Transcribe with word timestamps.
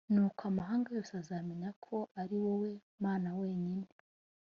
nuko 0.13 0.41
amahanga 0.51 0.87
yose 0.95 1.11
azamenya 1.21 1.69
ko 1.85 1.97
ari 2.21 2.35
wowe 2.43 2.69
mana 3.03 3.29
wenyine 3.39 3.87